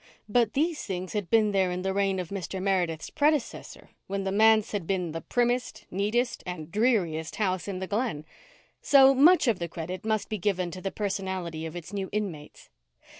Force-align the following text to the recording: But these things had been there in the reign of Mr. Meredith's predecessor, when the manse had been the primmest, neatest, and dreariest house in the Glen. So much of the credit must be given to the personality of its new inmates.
But 0.27 0.53
these 0.53 0.83
things 0.83 1.13
had 1.13 1.29
been 1.29 1.51
there 1.51 1.69
in 1.71 1.83
the 1.83 1.93
reign 1.93 2.17
of 2.19 2.29
Mr. 2.29 2.59
Meredith's 2.59 3.11
predecessor, 3.11 3.91
when 4.07 4.23
the 4.23 4.31
manse 4.31 4.71
had 4.71 4.87
been 4.87 5.11
the 5.11 5.21
primmest, 5.21 5.85
neatest, 5.91 6.41
and 6.43 6.71
dreariest 6.71 7.35
house 7.35 7.67
in 7.67 7.77
the 7.77 7.85
Glen. 7.85 8.25
So 8.81 9.13
much 9.13 9.47
of 9.47 9.59
the 9.59 9.67
credit 9.69 10.03
must 10.03 10.27
be 10.27 10.39
given 10.39 10.71
to 10.71 10.81
the 10.81 10.89
personality 10.89 11.67
of 11.67 11.75
its 11.75 11.93
new 11.93 12.09
inmates. 12.11 12.71